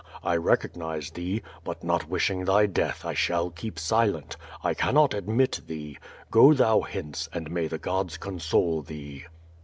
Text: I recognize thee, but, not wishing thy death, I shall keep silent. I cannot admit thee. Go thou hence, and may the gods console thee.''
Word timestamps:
I 0.23 0.35
recognize 0.35 1.11
thee, 1.11 1.43
but, 1.63 1.83
not 1.83 2.09
wishing 2.09 2.45
thy 2.45 2.65
death, 2.65 3.05
I 3.05 3.13
shall 3.13 3.51
keep 3.51 3.77
silent. 3.77 4.35
I 4.63 4.73
cannot 4.73 5.13
admit 5.13 5.61
thee. 5.67 5.99
Go 6.31 6.55
thou 6.55 6.79
hence, 6.81 7.29
and 7.33 7.51
may 7.51 7.67
the 7.67 7.77
gods 7.77 8.17
console 8.17 8.81
thee.'' 8.81 9.25